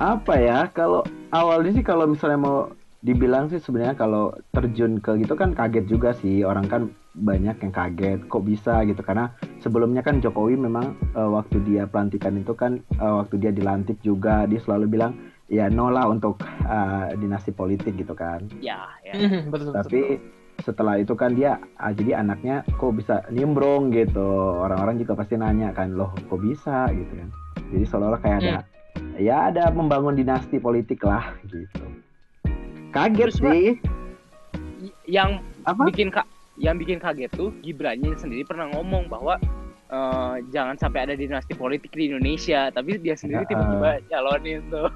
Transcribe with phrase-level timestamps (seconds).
[0.00, 2.58] apa ya kalau awalnya sih kalau misalnya mau
[3.00, 6.40] dibilang sih sebenarnya kalau terjun ke gitu kan kaget juga sih.
[6.40, 9.00] Orang kan banyak yang kaget kok bisa gitu.
[9.04, 9.28] Karena
[9.60, 14.48] sebelumnya kan Jokowi memang uh, waktu dia pelantikan itu kan uh, waktu dia dilantik juga
[14.48, 15.12] dia selalu bilang
[15.52, 18.48] ya no lah untuk uh, dinasti politik gitu kan.
[18.64, 19.12] Ya, ya.
[19.16, 20.64] Mhm, betul, tapi betul.
[20.64, 24.60] setelah itu kan dia ah, jadi anaknya kok bisa nimbrung gitu.
[24.64, 26.88] Orang-orang juga pasti nanya kan loh kok bisa?
[26.88, 27.28] gitu kan.
[27.70, 28.56] Jadi seolah-olah kayak ada
[29.20, 31.84] ya ada membangun dinasti politik lah gitu.
[32.90, 33.64] Kaget Terus, sih.
[35.06, 35.82] Yang apa?
[35.86, 39.36] bikin kak yang bikin kaget tuh Gibrannya sendiri pernah ngomong bahwa
[39.92, 44.90] eh, jangan sampai ada dinasti politik di Indonesia, tapi dia sendiri Ya, tiba-tiba nyalonin tuh.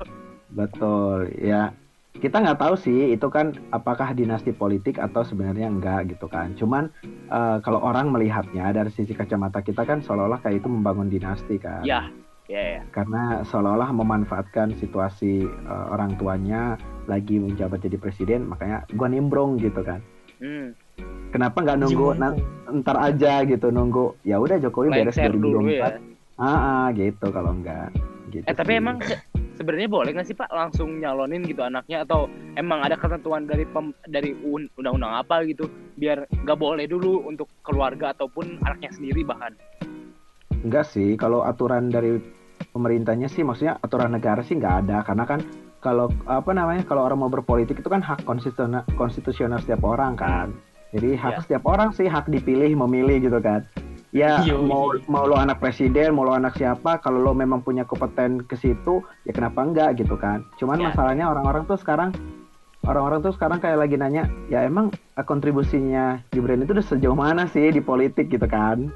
[0.51, 1.71] betul ya.
[2.15, 6.55] Kita nggak tahu sih itu kan apakah dinasti politik atau sebenarnya enggak gitu kan.
[6.55, 11.59] Cuman eh, kalau orang melihatnya dari sisi kacamata kita kan seolah-olah kayak itu membangun dinasti
[11.59, 11.83] kan.
[11.83, 12.07] Ya,
[12.47, 12.81] ya, ya.
[12.91, 19.81] karena seolah-olah memanfaatkan situasi eh, orang tuanya lagi menjabat jadi presiden makanya gua nimbrung gitu
[19.81, 20.01] kan
[20.35, 20.75] Hmm.
[21.31, 22.37] kenapa nggak nunggu na-
[22.75, 25.89] ntar aja gitu nunggu ya udah Jokowi beres Lengser dulu 2024 ya.
[26.37, 27.89] ah, ah, gitu kalau enggak
[28.29, 28.81] gitu Eh tapi sih.
[28.83, 29.23] emang se-
[29.55, 33.95] sebenarnya boleh nggak sih Pak langsung nyalonin gitu anaknya atau emang ada ketentuan dari pem-
[34.05, 35.65] dari un- undang-undang apa gitu
[35.95, 39.55] biar nggak boleh dulu untuk keluarga ataupun anaknya sendiri bahkan.
[40.65, 42.19] Enggak sih kalau aturan dari
[42.73, 45.41] pemerintahnya sih maksudnya aturan negara sih nggak ada karena kan
[45.79, 50.51] kalau apa namanya kalau orang mau berpolitik itu kan hak konstitusional konstitusional setiap orang kan
[50.91, 51.41] jadi hak Ya.
[51.43, 53.67] setiap orang sih hak dipilih memilih gitu kan
[54.11, 55.05] ya Iya, mau iya.
[55.07, 59.03] mau lo anak presiden mau lo anak siapa kalau lo memang punya kompeten ke situ
[59.23, 60.85] ya kenapa enggak gitu kan cuman Ya.
[60.89, 62.15] masalahnya orang-orang tuh sekarang
[62.85, 67.45] orang-orang tuh sekarang kayak lagi nanya ya emang eh, kontribusinya Gibran itu udah sejauh mana
[67.47, 68.89] sih di politik gitu kan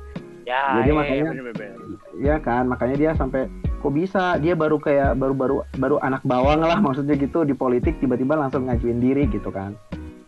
[0.48, 1.76] Ya, Jadi iya, makanya- bener-bener.
[2.18, 6.80] ya kan makanya dia sampai kok bisa dia baru kayak baru-baru baru anak bawang lah
[6.82, 9.76] maksudnya gitu di politik tiba-tiba langsung ngajuin diri gitu kan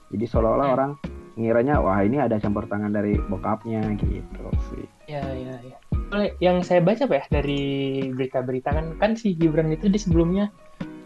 [0.08, 0.76] jadi seolah-olah Hmm.
[0.76, 0.90] orang
[1.34, 5.76] ngiranya wah ini ada campur tangan dari bokapnya gitu sih Ya, ya, ya.
[6.12, 7.62] Oleh yang saya baca Pak ya dari
[8.06, 10.52] berita-berita kan kan si Gibran itu di sebelumnya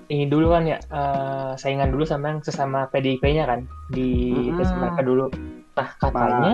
[0.07, 5.01] ini dulu kan ya eh, saingan dulu sama yang sesama PDIP-nya kan di tes mereka
[5.01, 5.31] dulu.
[5.73, 6.53] Nah katanya.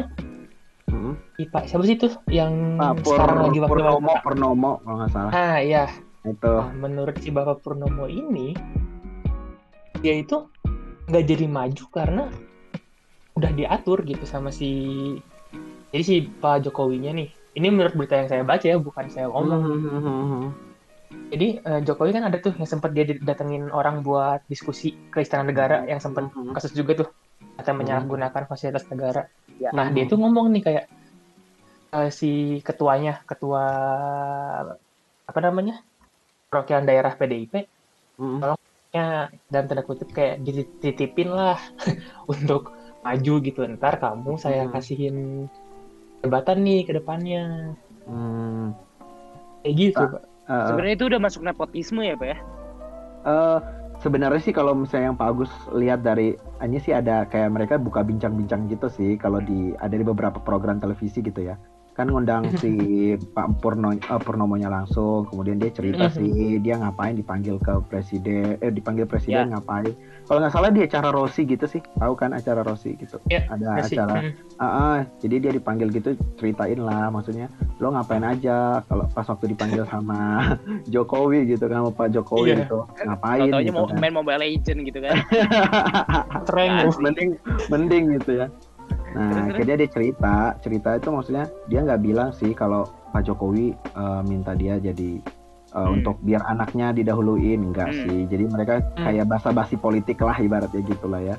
[1.37, 4.13] Si Pak siapa sih tuh yang Pak Pur- sekarang lagi wakil wali Purnomo?
[4.23, 5.85] Purnomo kalau nggak salah Ah iya.
[6.21, 8.53] itu Nah, menurut si Bapak Purnomo ini
[10.01, 10.49] dia itu
[11.09, 12.25] nggak jadi maju karena
[13.37, 14.71] udah diatur gitu sama si
[15.91, 17.29] jadi si Pak Jokowinya nih.
[17.51, 19.63] Ini menurut berita yang saya baca ya, bukan saya ngomong.
[19.67, 20.43] Mhm.
[21.35, 25.51] Jadi eh, Jokowi kan ada tuh yang sempat dia datengin orang buat diskusi ke Istana
[25.51, 27.09] Negara yang sempat kasus juga tuh
[27.61, 29.29] kata menyalahgunakan fasilitas negara.
[29.61, 29.69] Ya.
[29.77, 30.85] Nah dia tuh ngomong nih kayak
[31.93, 32.31] eh, si
[32.65, 33.65] ketuanya, ketua
[35.29, 35.85] apa namanya
[36.51, 37.55] perwakilan daerah PDIP
[38.19, 38.41] Mhm.
[38.91, 41.61] ya dalam tanda kutip kayak dititipin lah
[42.33, 44.75] untuk maju gitu ntar kamu saya Hmm.
[44.75, 45.17] kasihin
[46.21, 48.75] jabatan nih ke depannya Hmm.
[49.63, 50.11] kayak gitu Ah.
[50.11, 52.39] pak Eh, Sebenarnya itu udah masuk nepotisme ya Pak ya?
[53.23, 53.59] eh,
[54.01, 58.01] sebenarnya sih kalau misalnya yang Pak Agus lihat dari hanya sih ada kayak mereka buka
[58.01, 61.61] bincang-bincang gitu sih kalau di ada di beberapa program televisi gitu ya
[61.93, 62.73] kan ngundang si
[63.37, 66.13] Pak Purno eh, Purnomonya langsung kemudian dia cerita Mhm.
[66.13, 69.93] sih dia ngapain dipanggil ke presiden eh dipanggil presiden ngapain.
[70.23, 73.19] Kalau nggak salah di acara Rossi gitu sih tahu kan acara Rossi gitu.
[73.27, 74.17] Ya, ada Masih, acara.
[74.21, 74.33] Hmm.
[74.57, 78.79] Ah, ah, jadi dia dipanggil gitu ceritain lah maksudnya lo ngapain aja?
[78.83, 80.55] Kalau pas waktu dipanggil sama
[80.93, 82.57] Jokowi gitu kan sama Pak Jokowi Iya.
[82.63, 83.41] gitu ngapain?
[83.45, 83.97] Tahu-taunya gitu mau kan.
[83.99, 85.15] main Mobile Legend gitu kan.
[86.47, 87.31] keren mending
[87.69, 88.47] mending gitu ya
[89.11, 94.23] nah akhirnya dia cerita cerita itu maksudnya dia nggak bilang sih kalau Pak Jokowi eh,
[94.23, 95.99] minta dia jadi eh, Hmm.
[95.99, 98.01] untuk biar anaknya didahuluin enggak Hmm.
[98.01, 99.07] sih jadi mereka Hmm.
[99.07, 101.37] kayak basa-basi politik lah ibaratnya gitulah ya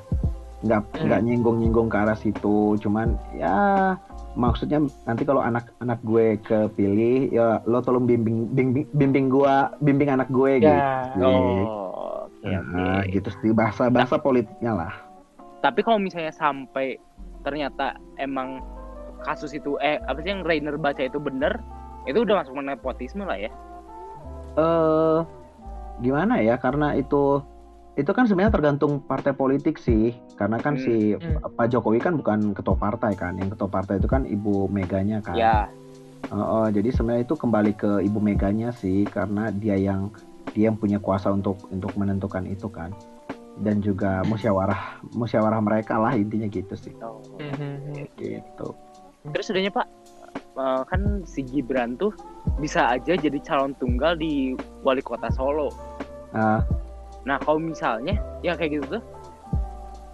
[0.62, 1.04] nggak Hmm.
[1.04, 3.96] nggak nyinggung-nyinggung ke arah situ cuman ya
[4.32, 10.28] maksudnya nanti kalau anak-anak gue kepilih ya lo tolong bimbing bimbing bimbing gua bimbing anak
[10.28, 10.80] gue gitu ya
[11.20, 14.92] Oh, oke Nah, gitu sih bahasa bahasa politiknya lah
[15.60, 16.96] Tapi kalau misalnya sampai
[17.42, 18.62] ternyata emang
[19.22, 21.62] kasus itu eh apa sih yang Rainer baca itu bener,
[22.04, 23.50] itu udah masuk nepotisme lah ya.
[24.52, 25.18] eh
[26.00, 27.40] gimana ya karena itu
[27.92, 30.82] itu kan sebenarnya tergantung partai politik sih karena kan Hmm.
[30.82, 31.38] si Hmm.
[31.52, 35.36] Pak Jokowi kan bukan ketua partai kan yang ketua partai itu kan ibu Meganya kan
[35.36, 35.68] Ya,
[36.30, 40.08] Oh, oh, jadi sebenarnya itu kembali ke ibu Meganya sih karena dia yang
[40.50, 42.94] dia yang punya kuasa untuk untuk menentukan itu kan
[43.60, 47.20] dan juga musyawarah musyawarah mereka lah intinya gitu sih oh.
[47.36, 48.08] Mhm.
[48.16, 48.72] gitu
[49.22, 49.86] Terus sebenarnya Pak,
[50.34, 52.10] eh, kan si Gibran tuh
[52.58, 55.70] bisa aja jadi calon tunggal di wali kota Solo.
[56.34, 56.58] Ah,
[57.22, 59.02] Nah kalau misalnya ya kayak gitu tuh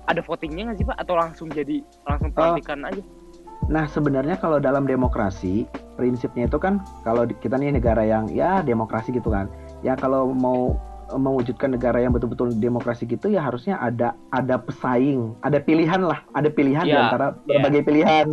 [0.08, 3.00] ada votingnya nggak sih pak atau langsung jadi langsung pelantikan aja?
[3.68, 9.12] Nah, sebenarnya kalau dalam demokrasi, prinsipnya itu kan kalau kita nih negara yang ya demokrasi
[9.12, 9.52] gitu kan.
[9.84, 10.72] Ya kalau mau
[11.10, 16.48] mewujudkan negara yang betul-betul demokrasi gitu ya harusnya ada ada pesaing, ada pilihan lah, ada
[16.48, 17.56] pilihan di Ya, antara ya.
[17.56, 18.26] berbagai pilihan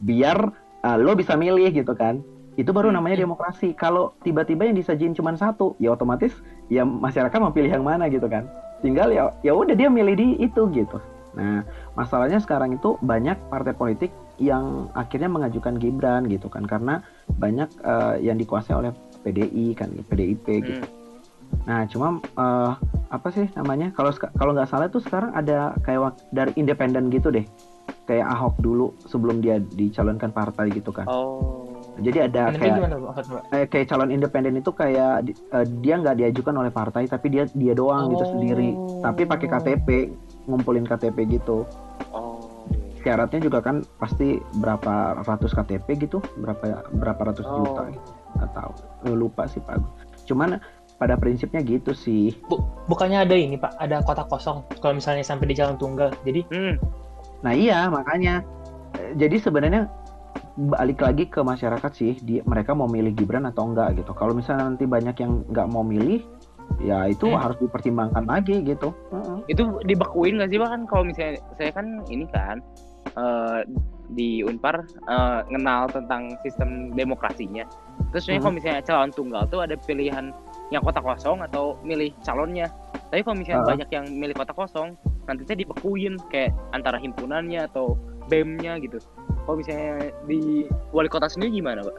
[0.00, 0.38] biar
[0.78, 2.20] eh, lo bisa milih gitu kan.
[2.54, 2.98] Itu baru Hmm.
[2.98, 3.70] namanya demokrasi.
[3.72, 6.34] Kalau tiba-tiba yang disajin cuma satu, ya otomatis
[6.66, 8.44] ya masyarakat mau pilih yang mana gitu kan.
[8.78, 10.98] Tinggal ya ya udah dia milih di itu gitu.
[11.32, 11.62] Nah,
[11.94, 17.02] masalahnya sekarang itu banyak partai politik yang akhirnya mengajukan Gibran gitu kan karena
[17.32, 18.90] banyak eh, yang dikuasai oleh
[19.22, 20.82] PDI kan PDIP gitu.
[20.82, 20.94] Hmm.
[21.64, 22.70] Nah cuma eh,
[23.08, 27.44] apa sih namanya kalau kalau nggak salah tuh sekarang ada kayak dari independen gitu deh
[28.04, 31.04] kayak Ahok dulu sebelum dia dicalonkan partai gitu kan.
[31.04, 31.68] Oh.
[31.98, 32.78] Jadi ada kayak
[33.50, 37.74] eh, kayak calon independen itu kayak eh, dia nggak diajukan oleh partai tapi dia dia
[37.74, 38.32] doang gitu Oh.
[38.32, 38.68] sendiri
[39.02, 39.88] tapi pakai KTP
[40.46, 41.66] ngumpulin KTP gitu
[42.08, 42.38] Oh.
[42.98, 47.60] syaratnya juga kan pasti berapa ratus KTP gitu berapa berapa ratus Oh.
[47.60, 48.72] juta gitu nggak tahu
[49.04, 49.82] Eh, lupa sih pak
[50.22, 50.60] cuman
[50.98, 52.34] pada prinsipnya gitu sih
[52.90, 56.10] Bukannya ada ini Pak, ada kota kosong kalau misalnya sampai di jalan tunggal.
[56.26, 56.74] Jadi Hmm.
[57.38, 58.42] nah iya makanya
[59.14, 59.86] jadi sebenarnya
[60.58, 64.66] balik lagi ke masyarakat sih di mereka mau milih Gibran atau enggak gitu kalau misalnya
[64.66, 66.18] nanti banyak yang nggak mau milih
[66.82, 67.38] ya itu Hmm.
[67.38, 69.54] harus dipertimbangkan lagi gitu Heeh.
[69.54, 72.58] Itu dibekuin nggak sih pak kan kalau misalnya saya kan ini kan
[73.14, 73.60] eh,
[74.10, 77.62] di Unpar eh, ngenal tentang sistem demokrasinya.
[78.10, 78.42] Terus Hmm.
[78.42, 80.34] kalau misalnya calon tunggal tuh ada pilihan
[80.68, 82.68] yang kota kosong atau milih calonnya.
[83.08, 83.70] Tapi kalau misalnya Ah.
[83.72, 84.94] banyak yang milih kota kosong,
[85.24, 87.96] nanti saya dibekuin kayak antara himpunannya atau
[88.28, 89.00] BEM-nya gitu.
[89.42, 91.96] Kalau misalnya di wali kota sendiri gimana, Pak?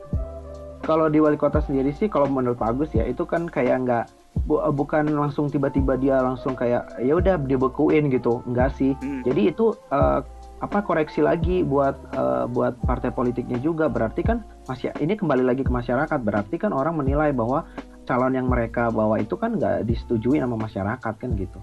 [0.80, 4.06] kalau di wali kota sendiri sih kalau menurut Pak Agus ya itu kan kayak nggak
[4.44, 9.22] bu- bukan langsung tiba-tiba dia langsung kayak ya udah dibekuin gitu enggak sih Hmm.
[9.22, 10.20] jadi itu eh,
[10.60, 15.62] apa koreksi lagi buat eh, buat partai politiknya juga berarti kan masih ini kembali lagi
[15.62, 17.70] ke masyarakat berarti kan orang menilai bahwa
[18.10, 21.62] calon yang mereka bawa itu kan nggak disetujui sama masyarakat kan gitu.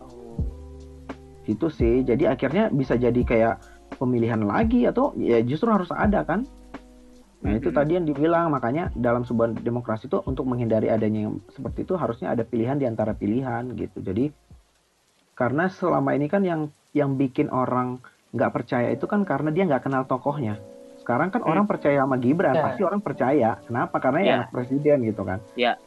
[0.00, 0.40] Oh.
[1.44, 2.00] itu sih.
[2.00, 3.60] Jadi akhirnya bisa jadi kayak
[4.00, 6.48] pemilihan lagi atau ya justru harus ada kan?
[7.44, 8.48] Nah itu tadi yang dibilang.
[8.48, 12.88] Makanya dalam sebuah demokrasi itu untuk menghindari adanya yang seperti itu harusnya ada pilihan di
[12.88, 14.00] antara pilihan gitu.
[14.00, 14.32] Jadi
[15.36, 18.00] karena selama ini kan yang yang bikin orang
[18.32, 20.56] nggak percaya itu kan karena dia nggak kenal tokohnya
[21.06, 21.54] sekarang kan Hmm.
[21.54, 22.66] orang percaya sama Gibran Ya.
[22.66, 23.50] pasti orang percaya.
[23.62, 24.02] Kenapa?
[24.02, 24.34] Karena ya Ya.
[24.42, 25.38] anak presiden gitu kan.
[25.54, 25.78] Ya.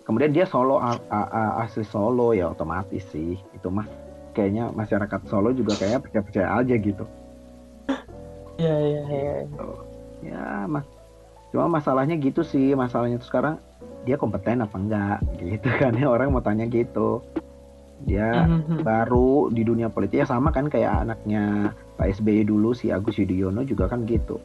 [0.00, 3.38] kemudian dia solo a- a- a- asli solo ya otomatis sih.
[3.54, 3.86] Itu mah
[4.34, 7.04] kayaknya masyarakat solo juga kayaknya percaya percaya aja gitu.
[8.58, 9.34] Ya ya ya.
[10.20, 10.82] ya mas.
[11.48, 12.74] Cuma masalahnya gitu sih.
[12.74, 13.54] Masalahnya tuh sekarang
[14.02, 15.18] dia kompeten apa enggak?
[15.38, 15.94] Gitu kan.
[15.94, 17.22] Ya orang mau tanya gitu
[18.04, 18.80] dia Mhm.
[18.80, 23.60] baru di dunia politik ya sama kan kayak anaknya Pak SBY dulu si Agus Yudhoyono
[23.62, 24.40] juga kan gitu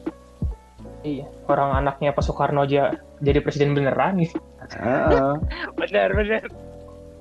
[1.06, 1.22] Iya.
[1.46, 2.90] Orang anaknya Pak Soekarno aja
[3.22, 4.42] jadi presiden beneran gitu.
[4.74, 5.38] Heeh,
[5.78, 6.42] Benar, benar.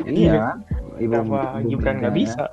[0.10, 0.58] iya
[0.98, 2.50] ibu, Kenapa ibu Gibran nggak bisa?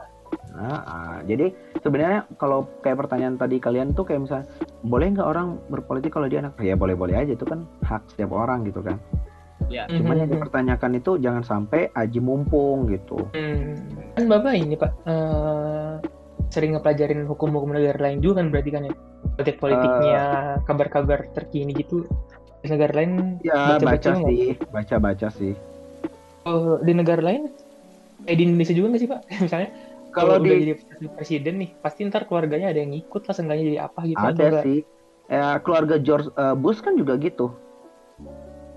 [0.52, 1.16] Ah, ah.
[1.24, 1.48] jadi
[1.80, 4.46] sebenarnya kalau kayak pertanyaan tadi kalian tuh kayak misalnya
[4.84, 8.36] boleh nggak orang berpolitik kalau dia anak ya boleh boleh aja itu kan hak setiap
[8.36, 9.00] orang gitu kan
[9.70, 9.84] Ya.
[9.86, 10.36] cuman yang Mhm.
[10.38, 13.76] dipertanyakan itu jangan sampai aji mumpung gitu Hmm.
[14.16, 15.92] Kan Bapak ini Pak eh,
[16.52, 18.94] sering ngepelajarin hukum-hukum negara lain juga kan berarti kan ya?
[19.32, 20.24] Politik-politiknya,
[20.68, 22.04] kabar-kabar terkini gitu.
[22.60, 25.52] Di negara lain, ya Baca-baca baca sih baca baca sih
[26.44, 27.48] eh, di negara lain,
[28.28, 29.20] eh di Indonesia juga nggak sih Pak?
[29.48, 29.70] Misalnya
[30.12, 33.78] kalau udah di jadi presiden nih, pasti ntar keluarganya ada yang ikut lah, seenggaknya jadi
[33.88, 34.20] apa gitu.
[34.20, 34.78] atau ada sih
[35.32, 37.56] ya keluarga George eh, Bush kan juga gitu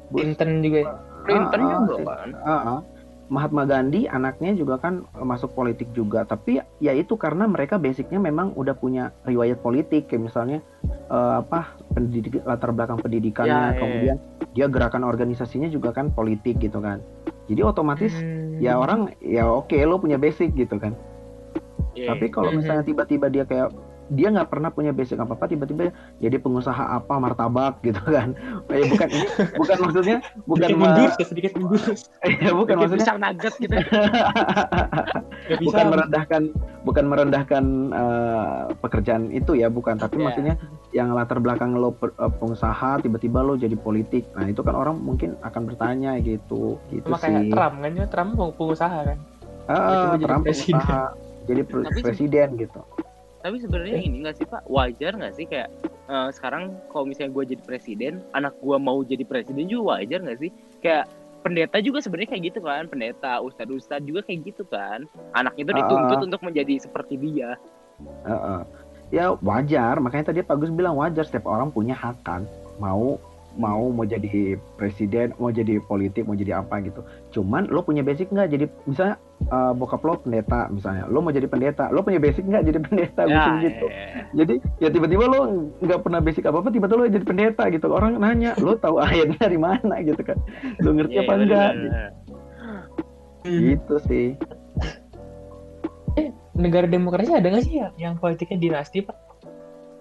[0.09, 0.91] Clinton juga ya.
[1.23, 2.05] Clinton Ah, ah, juga sih.
[2.05, 2.29] kan.
[2.37, 2.79] Ah, ah.
[3.25, 8.21] Mahatma Gandhi anaknya juga kan eh, masuk politik juga tapi ya itu karena mereka basicnya
[8.21, 13.79] memang udah punya riwayat politik kayak misalnya eh, apa pendidik latar belakang pendidikannya Ya, ya,
[13.81, 14.17] kemudian
[14.53, 17.01] dia gerakan organisasinya juga kan politik gitu kan
[17.45, 18.61] jadi otomatis Hmm.
[18.61, 20.93] ya orang ya oke lo punya basic gitu kan
[21.93, 22.11] Iya.
[22.11, 22.61] tapi kalau Mhm.
[22.61, 23.73] misalnya tiba-tiba dia kayak
[24.07, 28.85] dia nggak pernah punya basic apa apa tiba-tiba jadi pengusaha apa martabak gitu kan ya
[28.93, 31.81] bukan ini bukan maksudnya bukan sedikit ma- mundur, sedikit mundur.
[32.45, 33.75] ya bukan Bikin maksudnya nugget gitu.
[35.51, 35.61] Bisa.
[35.63, 36.41] bukan merendahkan
[36.81, 38.45] bukan merendahkan eh,
[38.77, 40.23] pekerjaan itu ya bukan tapi Ya.
[40.23, 40.55] maksudnya
[40.91, 44.97] yang latar belakang lo per- eh, pengusaha tiba-tiba lo jadi politik nah itu kan orang
[44.97, 49.17] mungkin akan bertanya gitu gitu Sama kayak sih Trump kan ya, Trump pengusaha kan.
[49.65, 50.73] Ah, tiba-tiba jadi Trump presiden.
[50.75, 51.03] pengusaha
[51.45, 52.81] jadi pre- Tapi presiden gitu
[53.45, 57.53] Tapi sebenarnya ini nggak sih Pak, wajar nggak sih kayak eh, sekarang kalau misalnya gue
[57.53, 60.49] jadi presiden, anak gue mau jadi presiden juga wajar nggak sih?
[60.81, 61.05] Kayak
[61.45, 65.05] pendeta juga sebenarnya kayak gitu kan pendeta ustadz ustadz juga kayak gitu kan
[65.37, 66.25] anaknya itu dituntut ah.
[66.25, 67.53] untuk menjadi seperti dia
[68.25, 68.61] Heeh.
[69.13, 72.49] ya wajar makanya tadi Pak Gus bilang wajar setiap orang punya hak kan
[72.81, 73.21] mau
[73.55, 77.01] mau mau jadi presiden mau jadi politik mau jadi apa gitu.
[77.31, 78.51] Cuman lo punya basic nggak?
[78.51, 79.15] Jadi misalnya
[79.47, 81.07] eh, bokap lo pendeta misalnya.
[81.07, 83.21] Lo mau jadi pendeta lo punya basic nggak jadi pendeta?
[83.25, 83.85] Ya, gitu gitu.
[83.87, 84.03] ya,
[84.43, 87.87] jadi ya tiba-tiba lo nggak pernah basic apa apa tiba-tiba lo jadi pendeta gitu.
[87.91, 90.37] Orang nanya lo tahu ayatnya dari mana gitu kan?
[90.83, 91.71] Lo ngerti ya, apa ya, enggak?
[91.73, 92.11] bener-bener.
[93.45, 94.27] gitu sih.
[96.55, 99.17] Negara demokrasi ada nggak sih ya yang politiknya dinasti pak?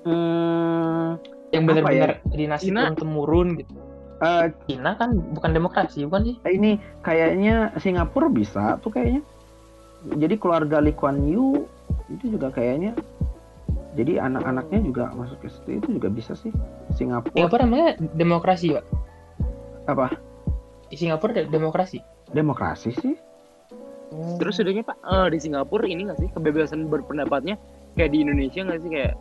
[0.05, 1.17] Hmm,
[1.55, 2.91] yang benar-benar dinasti Cina?
[2.91, 3.73] turun temurun gitu
[4.21, 9.23] eh, Cina kan bukan demokrasi bukan sih ini kayaknya Singapura bisa tuh kayaknya.
[10.05, 11.65] Jadi keluarga Lee Kuan Yew
[12.13, 12.93] itu juga kayaknya.
[13.95, 16.53] Jadi anak-anaknya juga masuk ke situ itu juga bisa sih.
[16.93, 18.85] Singapura Singapura namanya demokrasi pak
[19.85, 20.09] apa?
[20.89, 21.99] di Singapura de- demokrasi
[22.31, 23.15] Demokrasi sih.
[24.39, 27.59] terus sudahnya pak eh, di Singapura ini nggak sih kebebasan berpendapatnya
[27.99, 29.15] kayak di Indonesia nggak sih kayak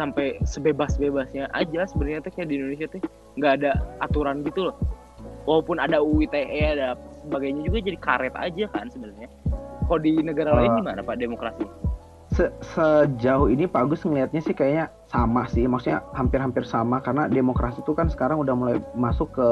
[0.00, 3.04] sampai sebebas-bebasnya aja sebenarnya kayak di Indonesia tuh
[3.36, 4.76] nggak ada aturan gitu loh.
[5.44, 9.28] Walaupun ada UU ITE ada sebagainya juga jadi karet aja kan sebenarnya.
[9.84, 11.64] Kalau di negara lain Eh, gimana pak demokrasi?
[12.30, 15.66] Se- sejauh ini Pak Agus ngelihatnya sih kayaknya sama sih.
[15.66, 19.48] Maksudnya hampir-hampir sama karena demokrasi itu kan sekarang udah mulai masuk ke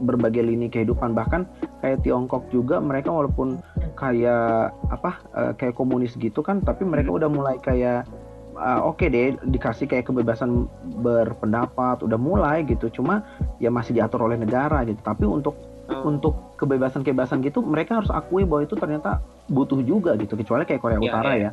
[0.00, 1.12] berbagai lini kehidupan.
[1.12, 1.44] Bahkan
[1.84, 3.60] kayak Tiongkok juga mereka walaupun
[4.00, 8.08] kayak apa eh, kayak komunis gitu kan tapi mereka udah mulai kayak
[8.54, 10.66] ah, oke deh dikasih kayak kebebasan
[10.98, 12.88] berpendapat udah mulai gitu.
[12.90, 13.22] Cuma
[13.56, 14.98] ya masih diatur oleh negara gitu.
[14.98, 15.54] Tapi untuk
[15.84, 16.06] Oh.
[16.06, 20.34] untuk kebebasan-kebebasan gitu mereka harus akui bahwa itu ternyata butuh juga gitu.
[20.34, 21.42] Kecuali kayak Korea Iya, Utara iya.
[21.42, 21.50] ya.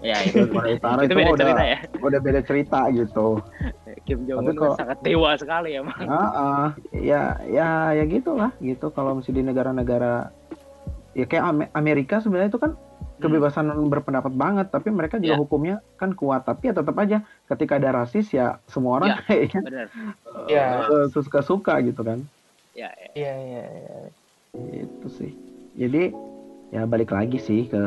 [0.00, 0.16] ya.
[0.24, 1.78] Itu Korea Utara itu itu beda udah cerita ya.
[2.02, 3.26] udah beda cerita gitu.
[4.02, 5.98] Kim Jong Un kalau- sangat dewa sekali ya emang.
[6.02, 6.66] Ah, ah.
[6.90, 8.88] ya ya ya gitulah gitu.
[8.88, 10.32] Kalau masih di negara-negara
[11.12, 12.72] ya kayak Ame- Amerika sebenarnya itu kan
[13.18, 15.42] kebebasan berpendapat banget tapi mereka juga Iya.
[15.42, 19.18] hukumnya kan kuat tapi ya tetap aja ketika ada rasis ya semua orang Iya.
[19.26, 19.86] kayaknya benar
[20.46, 20.66] Iya.
[20.86, 22.22] eh, suka-suka gitu kan
[22.72, 23.10] ya ya.
[23.14, 23.96] iya iya iya
[24.86, 25.32] itu sih
[25.74, 26.14] jadi
[26.70, 27.82] ya balik lagi sih ke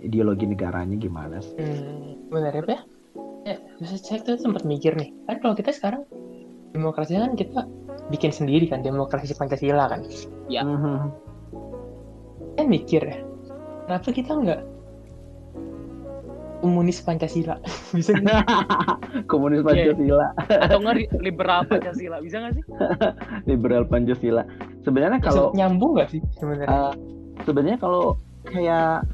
[0.00, 2.80] ideologi negaranya gimana sih Hmm, benar ya, Pak?
[3.44, 6.02] Ya, saya, saya tuh sempat mikir nih, kan kalau kita sekarang
[6.72, 7.68] demokrasi kan kita
[8.08, 10.00] bikin sendiri kan, demokrasi Pancasila kan.
[10.48, 10.64] Ya.
[10.64, 11.12] Mhm.
[12.56, 13.18] Saya mikir ya,
[13.86, 14.60] kenapa kita nggak
[16.60, 17.60] komunis Pancasila?
[17.96, 18.44] Bisa nggak?
[19.30, 22.64] komunis Pancasila atau nggak liberal Pancasila bisa nggak sih
[23.50, 24.42] liberal Pancasila
[24.82, 26.66] sebenarnya kalau nyambung nggak sih sebenarnya?
[26.68, 26.92] Eh,
[27.44, 28.16] sebenarnya kalau
[28.48, 29.04] kayak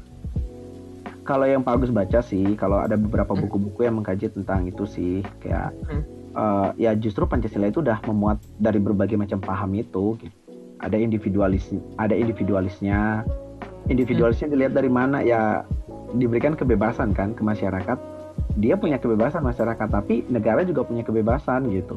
[1.21, 5.21] kalau yang Pak Agus baca sih, kalau ada beberapa buku-buku yang mengkaji tentang itu sih,
[5.39, 6.01] kayak Hmm.
[6.33, 10.17] eh, ya justru Pancasila itu udah memuat dari berbagai macam paham itu.
[10.17, 10.33] gitu.
[10.81, 11.69] Ada individualis,
[12.01, 13.21] ada individualisnya,
[13.87, 15.65] individualisnya dilihat dari mana ya
[16.13, 17.97] diberikan kebebasan kan ke masyarakat.
[18.59, 21.95] Dia punya kebebasan masyarakat, tapi negara juga punya kebebasan gitu.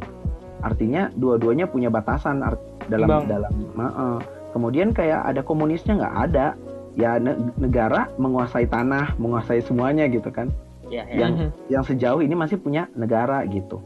[0.63, 3.25] Artinya dua-duanya punya batasan art- dalam Bang.
[3.27, 3.53] dalam.
[3.53, 4.17] Heeh.
[4.55, 6.47] Kemudian kayak ada komunisnya nggak ada.
[6.95, 10.49] Ya ne- negara menguasai tanah, menguasai semuanya gitu kan.
[10.85, 11.49] ya ya yang- Mhm.
[11.73, 13.81] Yang sejauh ini masih punya negara gitu.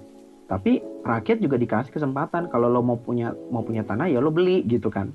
[0.44, 4.66] Tapi rakyat juga dikasih kesempatan kalau lo mau punya mau punya tanah ya lo beli
[4.66, 5.14] gitu kan.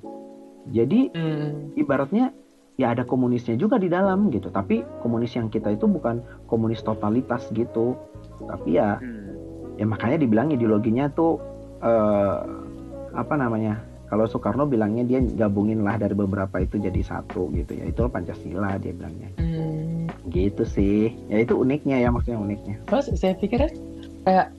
[0.72, 1.76] Jadi Hmm.
[1.76, 2.32] ibaratnya
[2.74, 4.50] ya ada komunisnya juga di dalam gitu.
[4.50, 7.94] Tapi komunis yang kita itu bukan komunis totalitas gitu.
[8.44, 9.78] Tapi ya Hmm.
[9.78, 11.38] ya makanya dibilang ideologinya tuh
[11.82, 12.38] eh,
[13.14, 13.78] apa namanya
[14.08, 18.78] kalau Soekarno bilangnya dia gabungin lah dari beberapa itu jadi satu gitu ya itu Pancasila
[18.78, 20.06] dia bilangnya Hmm.
[20.30, 23.68] gitu sih ya itu uniknya ya maksudnya uniknya Terus saya pikir
[24.24, 24.54] kayak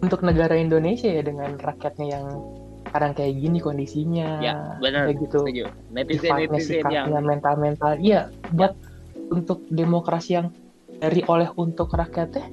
[0.00, 2.26] untuk negara Indonesia ya dengan rakyatnya yang
[2.94, 5.38] sekarang kayak gini kondisinya, ya benar kayak gitu.
[5.42, 7.92] setuju netizen sifatnya, netizen yang sikapnya, mental-mental.
[7.98, 8.20] Iya,
[8.54, 8.72] buat
[9.34, 10.54] untuk demokrasi yang
[11.02, 12.46] dari oleh untuk rakyatnya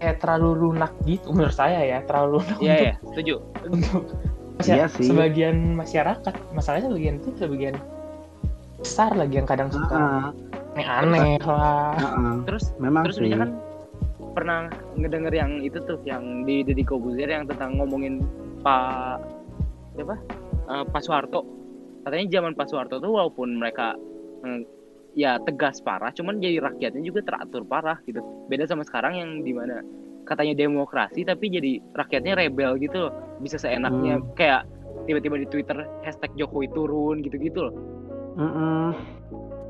[0.00, 3.34] kayak terlalu lunak gitu menurut saya ya, terlalu lunak ya untuk, ya setuju
[3.68, 4.02] untuk
[4.64, 5.04] Iya sih.
[5.12, 6.34] sebagian masyarakat.
[6.56, 7.76] Masalahnya sebagian itu sebagian
[8.80, 10.26] besar lagi yang kadang suka Ah,
[10.80, 11.92] aneh-aneh lah.
[11.92, 12.36] ah, ah.
[12.48, 13.52] terus memang terus sih kan
[14.32, 18.24] pernah ngedenger yang itu tuh yang di Deddy Kobuzier yang tentang ngomongin
[18.64, 19.37] Pak
[19.98, 20.14] siapa?
[20.68, 21.40] Eh, Pak Soeharto.
[22.06, 23.98] Katanya zaman Pak Soeharto tuh walaupun mereka
[24.46, 24.62] eh,
[25.18, 28.22] ya tegas parah cuman jadi rakyatnya juga teratur parah gitu.
[28.46, 29.82] Beda sama sekarang yang di mana
[30.22, 33.12] katanya demokrasi tapi jadi rakyatnya rebel gitu loh.
[33.42, 34.30] Bisa seenaknya Hmm.
[34.38, 34.62] kayak
[35.04, 37.74] tiba-tiba di Twitter hashtag Jokowi turun gitu-gitu loh.
[38.38, 38.94] Mm-mm.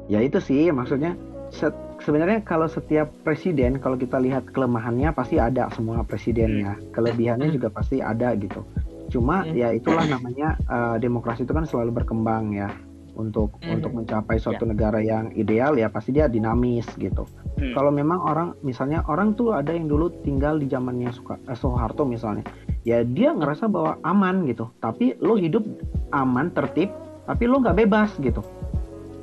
[0.09, 1.17] ya itu sih maksudnya
[1.49, 1.73] se-
[2.05, 6.77] sebenarnya kalau setiap presiden kalau kita lihat kelemahannya pasti ada semua presidennya.
[6.93, 7.57] Kelebihannya Hmm.
[7.57, 8.61] juga pasti ada gitu
[9.09, 9.53] cuma Hmm.
[9.53, 12.69] ya itulah namanya eh, demokrasi itu kan selalu berkembang ya
[13.15, 13.75] untuk Hmm.
[13.75, 17.73] untuk mencapai suatu negara yang ideal ya pasti dia dinamis gitu Hmm.
[17.73, 22.05] kalau memang orang misalnya orang tuh ada yang dulu tinggal di zamannya Suka- eh, Soeharto
[22.05, 22.47] misalnya
[22.83, 25.67] ya dia ngerasa bahwa aman gitu tapi lo hidup
[26.11, 26.93] aman tertib
[27.25, 28.41] tapi lo nggak bebas gitu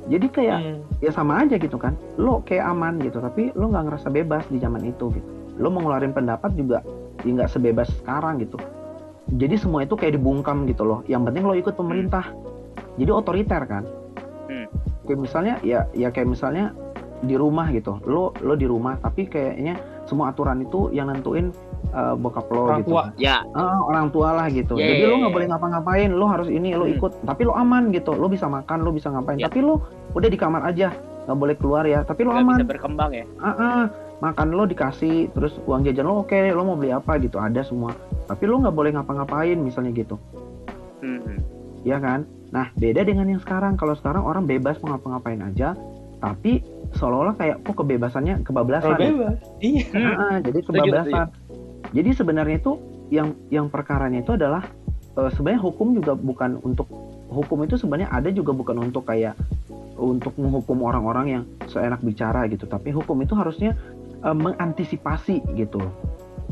[0.06, 0.78] jadi kayak Hmm.
[1.00, 4.58] ya sama aja gitu kan lo kayak aman gitu tapi lo nggak ngerasa bebas di
[4.58, 6.84] zaman itu gitu lo mau ngeluarin pendapat juga
[7.24, 8.60] ya nggak sebebas sekarang gitu
[9.28, 12.30] jadi semua itu kayak dibungkam gitu loh yang penting lo ikut pemerintah
[12.96, 13.84] jadi otoriter kan
[14.46, 14.70] Hmm.
[15.02, 16.70] kayak misalnya ya ya kayak misalnya
[17.18, 19.74] di rumah gitu lo lo di rumah tapi kayaknya
[20.06, 21.50] semua aturan itu yang nentuin
[21.88, 23.10] eh, bokap lo Orang gitu tua.
[23.16, 24.74] Ya, Ah, orang tua lah gitu.
[24.74, 25.36] Iya, Jadi iya, lo nggak iya.
[25.38, 26.94] boleh ngapa-ngapain, lo harus ini, lo Hmm.
[26.94, 27.12] ikut.
[27.22, 29.38] Tapi lo aman gitu, lo bisa makan, lo bisa ngapain.
[29.38, 29.46] Iya.
[29.48, 29.80] Tapi lo
[30.12, 30.90] udah di kamar aja,
[31.24, 32.02] nggak boleh keluar ya.
[32.02, 32.56] Tapi lo nggak aman.
[32.58, 33.24] bisa berkembang ya.
[33.38, 33.82] Ah, ah.
[34.20, 37.92] Makan lo dikasih, terus uang jajan lo oke, lo mau beli apa gitu, ada semua.
[38.26, 40.16] Tapi lo nggak boleh ngapa-ngapain, misalnya gitu,
[41.04, 41.44] Hmm,
[41.84, 42.24] ya kan?
[42.50, 43.76] Nah, beda dengan yang sekarang.
[43.76, 45.76] Kalau sekarang orang bebas mau ngapa-ngapain aja,
[46.18, 46.64] tapi
[46.96, 48.96] seolah-olah kayak kok kebebasannya kebablasan.
[48.96, 49.38] bebas.
[49.60, 49.86] Iya.
[49.92, 50.14] Hmm.
[50.16, 51.26] Ah, jadi kebablasan.
[51.92, 52.72] Jadi sebenarnya itu
[53.12, 54.66] yang yang perkaranya itu adalah
[55.14, 56.90] eh, sebenarnya hukum juga bukan untuk
[57.30, 59.38] hukum itu sebenarnya ada juga bukan untuk kayak
[59.96, 61.42] untuk menghukum orang-orang yang
[61.72, 63.72] seenak bicara gitu, tapi hukum itu harusnya
[64.24, 65.82] eh, mengantisipasi gitu.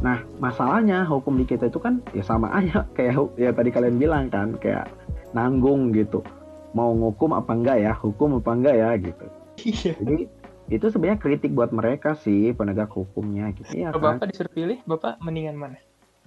[0.04, 4.28] Nah, masalahnya hukum di kita itu kan ya sama aja kayak ya tadi kalian bilang
[4.28, 4.90] kan kayak
[5.32, 6.20] nanggung gitu.
[6.74, 9.26] Mau ngukum apa enggak ya, hukum apa enggak ya gitu.
[9.62, 9.92] Iya.
[10.02, 10.18] Jadi
[10.72, 14.18] itu sebenarnya kritik buat mereka sih penegak hukumnya gitu ya kan.
[14.18, 15.78] Bapak disuruh pilih, Bapak mendingan mana?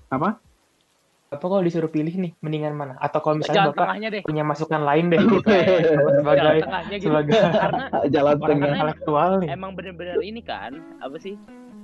[0.08, 0.40] Apa?
[1.28, 2.96] Bapak kalau disuruh pilih nih, mendingan mana?
[2.98, 4.22] Atau kalau misalnya Jalan Bapak tengahnya deh.
[4.24, 5.44] punya masukan lain deh gitu.
[5.44, 7.06] Jalan sebagai tengahnya gitu.
[7.12, 8.68] sebagai Karena Jalan tengah.
[8.70, 9.48] intelektual nih.
[9.52, 11.36] emang bener-bener ini kan apa sih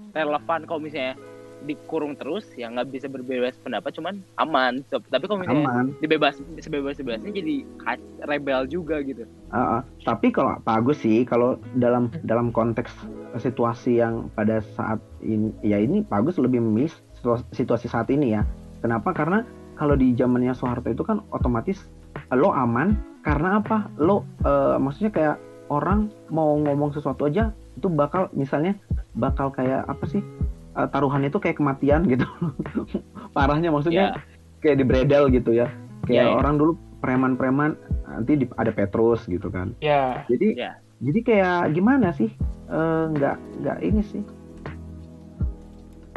[0.10, 1.20] relevan kalau misalnya
[1.62, 5.88] dikurung terus ya nggak bisa berbebas pendapat cuman aman So, tapi kalau misalnya Aman.
[5.98, 9.82] dibebas sebebas bebasnya jadi kac- rebel juga gitu Ah, ah.
[10.02, 12.92] tapi kalau Pak Agus sih kalau dalam dalam konteks
[13.38, 18.32] situasi yang pada saat ini ya ini Pak Agus lebih memilih situa- situasi saat ini
[18.34, 18.44] ya.
[18.84, 19.16] Kenapa?
[19.16, 22.94] Karena kalau di zamannya Soeharto itu kan otomatis eh, lo aman
[23.24, 23.88] karena apa?
[23.96, 25.36] Lo eh, maksudnya kayak
[25.72, 28.76] orang mau ngomong sesuatu aja itu bakal misalnya
[29.16, 30.20] bakal kayak apa sih?
[30.74, 32.28] eh, taruhannya itu kayak kematian gitu.
[33.38, 34.20] Parahnya maksudnya ya
[34.60, 35.72] kayak di bredel gitu ya.
[36.04, 36.36] Kayak Iya, iya.
[36.36, 39.72] orang dulu preman-preman nanti di- ada Petrus gitu kan.
[39.80, 42.32] Ya, Jadi ya jadi kayak gimana sih?
[43.14, 44.24] Nggak nggak ini sih.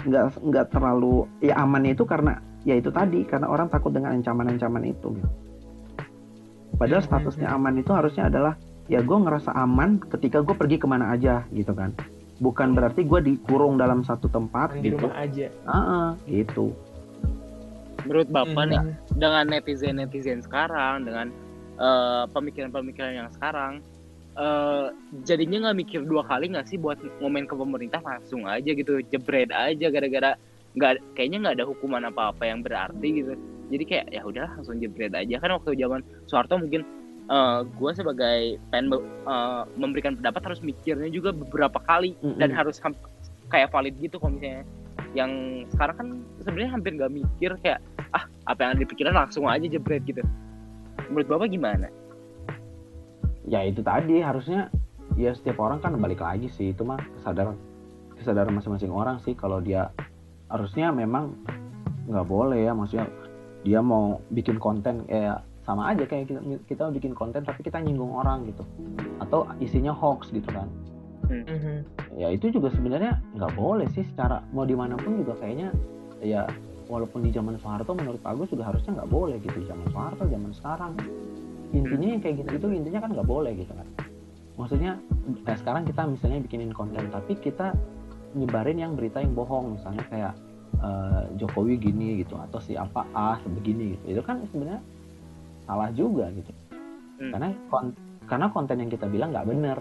[0.07, 4.83] Nggak nggak terlalu ya amannya itu karena ya itu tadi karena orang takut dengan ancaman-ancaman
[4.85, 5.15] itu.
[5.15, 5.29] Gitu.
[6.77, 10.87] Padahal Hmm, statusnya aman itu harusnya adalah ya gue ngerasa aman ketika gue pergi ke
[10.91, 11.95] mana aja gitu kan.
[12.37, 15.01] Bukan berarti gue dikurung dalam satu tempat di gitu.
[15.01, 15.47] rumah aja.
[15.65, 16.75] Ah, ah, gitu.
[18.05, 18.95] menurut bapak nih Hmm.
[19.19, 21.27] dengan netizen netizen sekarang dengan
[21.77, 23.83] eh, pemikiran-pemikiran yang sekarang
[24.39, 24.87] eh,
[25.27, 29.51] jadinya nggak mikir dua kali nggak sih buat ngomen ke pemerintah langsung aja gitu jebret
[29.51, 30.39] aja gara-gara
[30.77, 33.33] nggak kayaknya nggak ada hukuman apa-apa yang berarti gitu.
[33.73, 35.41] Jadi kayak ya udah langsung jebret aja.
[35.41, 36.85] Kan waktu zaman Soeharto mungkin
[37.67, 42.39] gue sebagai be- eh, memberikan pendapat harus mikirnya juga beberapa kali Mm-mm.
[42.39, 42.79] dan harus
[43.51, 44.63] kayak valid gitu kalau misalnya.
[45.17, 45.33] Yang
[45.73, 46.09] sekarang kan
[46.45, 47.81] sebenarnya hampir nggak mikir kayak
[48.13, 50.23] ah apa yang ada di pikiran langsung aja jebret gitu.
[51.09, 51.89] Menurut bapak gimana?
[53.49, 54.69] Ya itu tadi harusnya
[55.17, 56.77] ya setiap orang kan balik lagi sih.
[56.77, 57.57] Itu mah kesadaran
[58.21, 59.91] kesadaran masing-masing orang sih kalau dia
[60.51, 61.35] harusnya memang
[62.07, 63.11] nggak boleh ya maksudnya
[63.67, 68.15] dia mau bikin konten kayak sama aja kayak kita, kita bikin konten tapi kita nyinggung
[68.15, 68.63] orang gitu.
[69.19, 70.71] Atau isinya hoax gitu kan.
[71.27, 71.83] Mhm.
[72.23, 75.75] ya itu juga sebenarnya nggak boleh sih secara mau di mana pun juga kayaknya
[76.23, 76.47] ya
[76.87, 79.59] walaupun di zaman Soeharto menurut Agus juga harusnya nggak boleh gitu.
[79.67, 80.95] Zaman Soeharto zaman sekarang.
[81.75, 83.89] Intinya yang kayak gitu itu intinya kan nggak boleh gitu kan.
[84.55, 84.93] Maksudnya
[85.51, 87.75] eh, sekarang kita misalnya bikinin konten tapi kita
[88.37, 90.35] nyebarin yang berita yang bohong misalnya kayak
[90.85, 94.05] eh, Jokowi gini gitu atau si apa ah begini gitu.
[94.17, 94.83] Itu kan sebenarnya
[95.65, 96.53] salah juga gitu.
[97.17, 97.33] Hmm.
[97.33, 97.97] karena kon-
[98.29, 99.79] karena konten yang kita bilang nggak bener.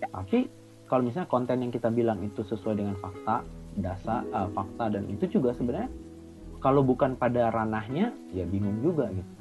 [0.00, 0.48] Tapi
[0.88, 3.44] kalau misalnya konten yang kita bilang itu sesuai dengan fakta
[3.76, 5.92] dasar eh, fakta dan itu juga sebenarnya
[6.64, 9.32] kalau bukan pada ranahnya ya bingung juga gitu.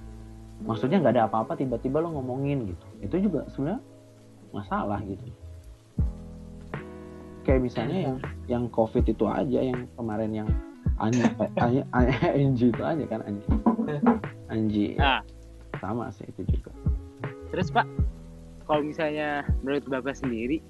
[0.67, 2.85] Maksudnya nggak ada apa-apa tiba-tiba lo ngomongin gitu.
[3.01, 3.81] Itu juga sebenarnya
[4.51, 5.31] masalah gitu
[7.43, 10.49] kayak misalnya yang yang covid itu aja yang kemarin yang
[11.01, 11.25] Anji,
[11.57, 11.81] Anji,
[12.21, 13.47] Anji itu aja kan Anji.
[14.51, 14.85] Anji.
[15.01, 15.21] Ah.
[15.81, 16.69] sama sih itu juga.
[17.49, 17.89] Terus pak
[18.69, 20.61] kalau misalnya menurut bapak sendiri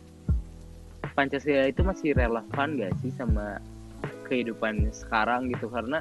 [1.12, 3.60] Pancasila itu masih relevan gak sih sama
[4.32, 5.68] kehidupan sekarang gitu?
[5.68, 6.00] Karena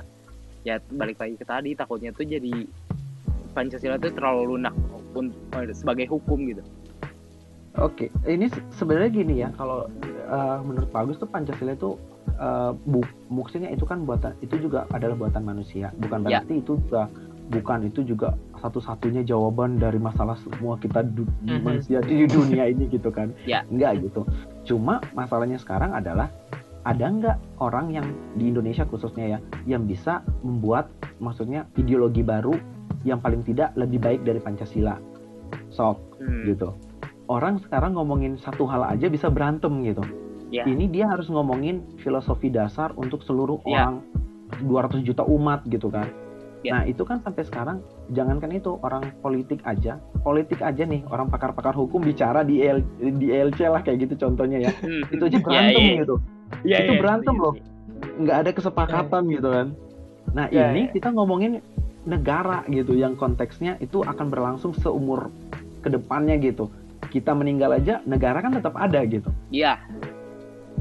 [0.62, 2.68] ya balik lagi ke tadi takutnya tuh jadi
[3.50, 4.74] Pancasila tuh terlalu lunak
[5.10, 5.34] pun
[5.74, 6.62] sebagai hukum gitu.
[7.78, 9.86] Oke, ini se- sebenarnya gini ya, kalau
[10.30, 11.98] uh, menurut Pak Agus tuh Pancasila itu
[12.38, 16.40] uh, bu, maksudnya itu kan buatan itu juga adalah buatan manusia, bukan Ya.
[16.40, 17.10] berarti itu juga
[17.50, 21.60] bukan itu juga satu-satunya jawaban dari masalah semua kita du- Mhm.
[21.66, 23.34] manusia di dunia ini gitu kan?
[23.42, 23.66] Ya.
[23.66, 24.22] Enggak gitu.
[24.62, 26.30] Cuma masalahnya sekarang adalah
[26.80, 28.06] ada nggak orang yang
[28.38, 30.88] di Indonesia khususnya ya yang bisa membuat
[31.18, 32.54] maksudnya ideologi baru
[33.02, 34.94] yang paling tidak lebih baik dari Pancasila.
[35.68, 36.70] Sok Hmm, gitu.
[37.30, 40.02] Orang sekarang ngomongin satu hal aja bisa berantem gitu.
[40.50, 40.66] Ya.
[40.66, 43.86] Ini dia harus ngomongin filosofi dasar untuk seluruh Ya.
[43.86, 44.02] orang
[44.66, 46.10] 200 juta umat gitu kan.
[46.60, 46.74] Ya.
[46.74, 47.78] Nah, itu kan sampai sekarang
[48.10, 53.30] jangankan itu orang politik aja, politik aja nih orang pakar-pakar hukum bicara di EL, di
[53.30, 54.72] ELC lah kayak gitu contohnya ya.
[54.82, 55.46] hmm, Itu aja hmm.
[55.46, 56.00] berantem Ya, ya.
[56.02, 56.16] gitu.
[56.66, 57.54] Iya, Itu iya, berantem setuju loh.
[58.20, 59.66] nggak ada kesepakatan gitu kan.
[60.34, 60.92] Nah, Ya, ini ya.
[60.98, 61.62] kita ngomongin
[62.02, 65.30] negara gitu yang konteksnya itu akan berlangsung seumur
[65.80, 66.68] ke depannya gitu.
[67.10, 69.28] Kita meninggal aja negara kan tetap ada gitu.
[69.50, 69.82] Iya,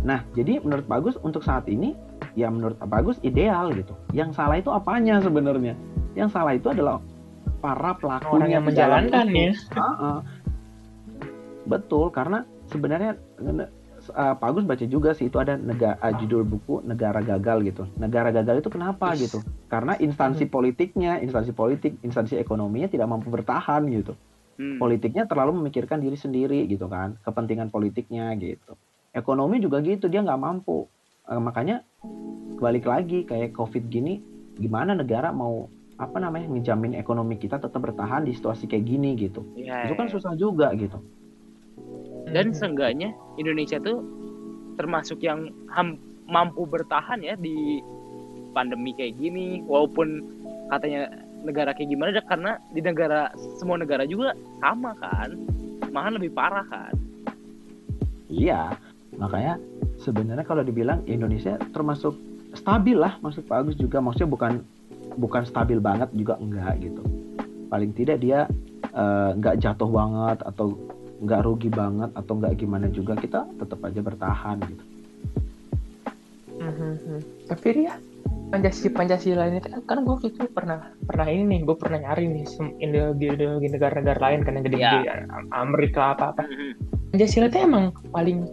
[0.03, 1.95] Nah, jadi menurut Pak Agus untuk saat ini
[2.37, 3.91] ya menurut Pak Agus ideal gitu.
[4.15, 5.75] Yang salah itu apanya sebenarnya?
[6.15, 7.03] Yang salah itu adalah
[7.59, 9.51] para pelaku orang yang menjalankan ya
[11.67, 13.19] Betul, karena sebenarnya
[14.15, 17.83] uh, Pak Agus baca juga sih itu ada negara judul buku negara gagal gitu.
[17.99, 19.43] Negara gagal itu kenapa gitu?
[19.67, 24.15] Karena instansi politiknya, instansi politik, instansi ekonominya tidak mampu bertahan gitu.
[24.59, 24.75] Hmm.
[24.75, 28.75] Politiknya terlalu memikirkan diri sendiri gitu kan, kepentingan politiknya gitu.
[29.15, 30.83] Ekonomi juga gitu, dia nggak mampu.
[31.31, 31.79] Eh, makanya
[32.59, 34.19] balik lagi kayak COVID gini,
[34.59, 39.47] gimana negara mau apa namanya ngejamin ekonomi kita tetap bertahan di situasi kayak gini gitu.
[39.55, 40.13] Iya, Itu kan iya.
[40.13, 40.99] susah juga gitu.
[42.29, 43.09] dan seenggaknya
[43.41, 44.05] Indonesia tuh
[44.77, 45.97] termasuk yang ham-
[46.29, 47.81] mampu bertahan ya di
[48.53, 50.21] pandemi kayak gini walaupun
[50.69, 51.09] katanya
[51.43, 55.35] negara kayak gimana dah, karena di negara semua negara juga sama kan
[55.89, 56.93] malahan lebih parah kan
[58.29, 58.77] Iya,
[59.17, 59.57] makanya
[59.97, 62.13] sebenarnya kalau dibilang Indonesia termasuk
[62.53, 64.53] stabil lah, maksud Pak Agus juga maksudnya bukan
[65.17, 67.01] bukan stabil banget juga enggak gitu.
[67.73, 68.45] Paling tidak dia
[69.33, 70.77] enggak jatuh banget atau
[71.19, 74.83] enggak rugi banget atau enggak gimana juga kita tetap aja bertahan gitu.
[76.61, 77.19] Mhm.
[77.49, 77.97] Tapi Ria,
[78.49, 82.45] Pancasila Pancasila ini kan, kan gue itu pernah pernah ini nih, gue pernah nyari nih
[82.81, 86.43] ideologi ideologi negara-negara lain kan yang gede-gede Am- Amerika apa apa.
[87.13, 88.49] Pancasila itu emang paling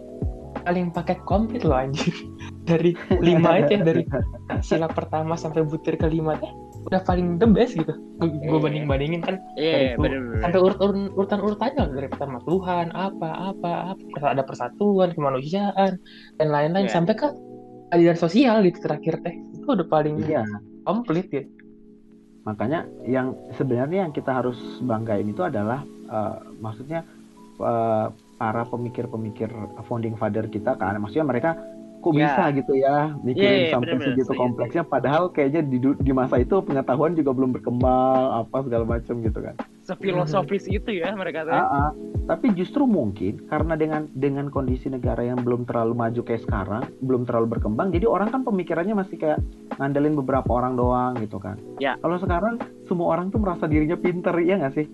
[0.61, 2.13] paling paket komplit loh anjir.
[2.67, 2.91] Dari
[3.23, 4.03] lima itu ya dari
[4.59, 6.51] sila pertama sampai butir kelima teh
[6.83, 7.95] udah paling the best gitu.
[8.19, 8.59] Gue Iya.
[8.59, 10.03] banding bandingin kan iya Itu.
[10.03, 15.95] bener-bener sampai urut urut urutan urutannya dari pertama Tuhan apa apa apa ada persatuan kemanusiaan
[16.35, 16.95] dan lain-lain Iya.
[16.99, 17.27] sampai ke
[17.89, 20.43] keadilan sosial gitu terakhir teh itu udah paling Iya,
[20.83, 21.43] komplit ya.
[22.47, 27.03] Makanya yang sebenarnya yang kita harus banggain itu adalah eh, maksudnya
[27.59, 29.49] eh, para pemikir-pemikir
[29.89, 31.57] founding father kita kan, maksudnya mereka
[32.07, 32.23] kok Iya.
[32.23, 34.39] bisa gitu ya mikirin Iya, iya, sampai bener-bener, segitu setuju.
[34.39, 39.39] kompleksnya padahal kayaknya di, di masa itu pengetahuan juga belum berkembang apa segala macam gitu
[39.41, 41.91] kan sefilosofis itu ya mereka tuh ah.
[42.25, 47.23] tapi justru mungkin karena dengan dengan kondisi negara yang belum terlalu maju kayak sekarang belum
[47.23, 49.39] terlalu berkembang jadi orang kan pemikirannya masih kayak
[49.75, 51.95] ngandelin beberapa orang doang gitu kan Ya.
[51.97, 54.87] kalau sekarang semua orang tuh merasa dirinya pinter ya nggak sih